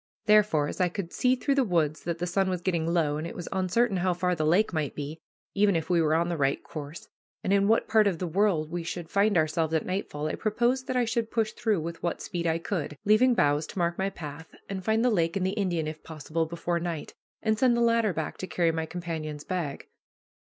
[0.25, 3.27] Therefore, as I could see through the woods that the sun was getting low, and
[3.27, 5.19] it was uncertain how far the lake might be,
[5.53, 7.07] even if we were on the right course,
[7.43, 10.87] and in what part of the world we should find ourselves at nightfall, I proposed
[10.87, 14.09] that I should push through with what speed I could, leaving boughs to mark my
[14.09, 17.13] path, and find the lake and the Indian, if possible, before night,
[17.43, 19.85] and send the latter back to carry my companion's bag.